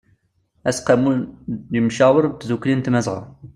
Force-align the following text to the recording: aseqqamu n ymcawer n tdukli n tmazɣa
aseqqamu 0.69 1.11
n 1.71 1.73
ymcawer 1.79 2.25
n 2.27 2.33
tdukli 2.33 2.75
n 2.75 2.81
tmazɣa 2.81 3.21